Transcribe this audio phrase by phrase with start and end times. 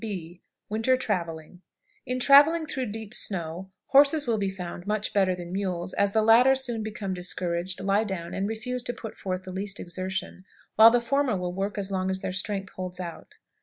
[0.03, 0.41] B.
[0.67, 1.61] Winter Traveling.
[2.07, 6.23] In traveling through deep snow, horses will be found much better than mules, as the
[6.23, 10.43] latter soon become discouraged, lie down, and refuse to put forth the least exertion,
[10.75, 13.35] while the former will work as long as their strength holds out.